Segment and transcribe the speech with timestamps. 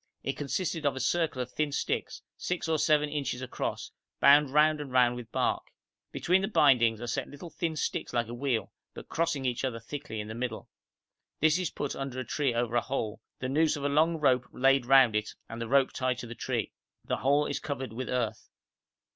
[0.23, 4.81] It consisted of a circle of thin sticks, 6 or 7 inches across, bound round
[4.81, 5.67] and round with bark.
[6.11, 9.79] Between the bindings are set little thin sticks like a wheel, but crossing each other
[9.79, 10.67] thickly in the middle.
[11.39, 14.47] This is put under a tree over a hole, the noose of a long rope
[14.51, 16.71] laid round it and the rope tied to the tree;
[17.05, 18.49] the whole is covered with earth.